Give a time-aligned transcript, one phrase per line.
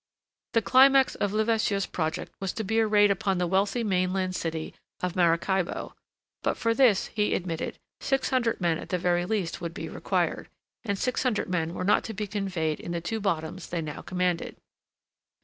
[0.53, 4.73] The climax of Levasseur's project was to be a raid upon the wealthy mainland city
[4.99, 5.93] of Maracaybo;
[6.41, 10.49] but for this, he admitted, six hundred men at the very least would be required,
[10.83, 14.01] and six hundred men were not to be conveyed in the two bottoms they now
[14.01, 14.55] commanded.